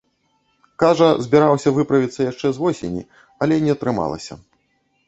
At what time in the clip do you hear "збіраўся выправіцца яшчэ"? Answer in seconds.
1.25-2.47